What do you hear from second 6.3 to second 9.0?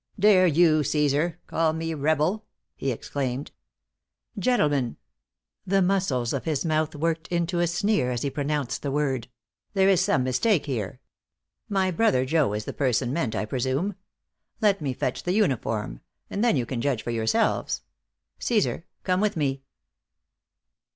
of his mouth worked into a sneer as he pronounced the